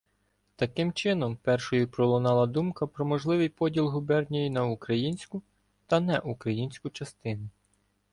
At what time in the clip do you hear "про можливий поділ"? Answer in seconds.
2.87-3.87